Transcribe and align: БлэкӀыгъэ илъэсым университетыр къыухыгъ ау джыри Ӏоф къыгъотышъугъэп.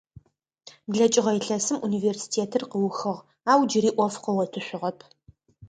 БлэкӀыгъэ 0.91 1.31
илъэсым 1.39 1.77
университетыр 1.87 2.63
къыухыгъ 2.71 3.15
ау 3.51 3.61
джыри 3.69 3.91
Ӏоф 3.97 4.15
къыгъотышъугъэп. 4.23 4.97